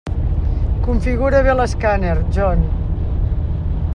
[0.87, 2.67] Configura bé l'escàner, John.